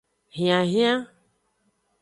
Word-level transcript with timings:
Hianhian. 0.35 0.99